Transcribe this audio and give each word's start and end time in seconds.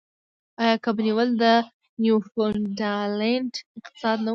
آیا 0.61 0.75
کب 0.83 0.95
نیول 1.07 1.29
د 1.43 1.45
نیوفونډلینډ 2.01 3.51
اقتصاد 3.77 4.17
نه 4.25 4.27
و؟ 4.27 4.29